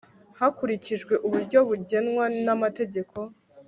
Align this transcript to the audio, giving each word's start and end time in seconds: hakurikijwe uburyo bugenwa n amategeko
hakurikijwe 0.39 1.13
uburyo 1.27 1.59
bugenwa 1.69 2.25
n 2.45 2.47
amategeko 2.55 3.17